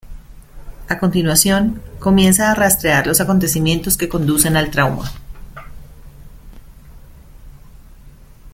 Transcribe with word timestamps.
A 0.89 0.97
continuación, 0.97 1.79
comienza 1.99 2.49
a 2.49 2.55
rastrear 2.55 3.05
los 3.05 3.21
acontecimientos 3.21 3.97
que 3.97 4.09
conducen 4.09 4.57
al 4.57 4.71
trauma. 4.71 5.11